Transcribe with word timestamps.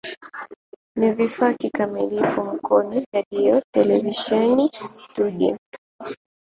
Ni 0.95 1.11
vifaa 1.13 1.53
kikamilifu 1.53 2.43
Mkono 2.43 3.05
redio 3.13 3.55
na 3.55 3.61
televisheni 3.73 4.69
studio. 4.73 5.57